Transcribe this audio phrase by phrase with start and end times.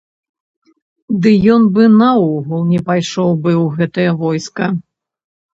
[1.25, 4.73] Ды ён бы наогул не пайшоў бы ў гэтае войска.